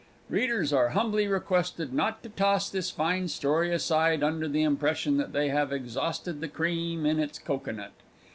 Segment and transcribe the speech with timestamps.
[0.31, 5.31] Readers are humbly requested not to toss this fine story aside under the impression that
[5.31, 7.93] they have exhausted the cream in its cocoanut.